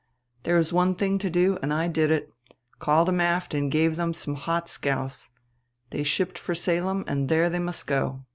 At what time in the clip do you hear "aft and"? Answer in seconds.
3.21-3.71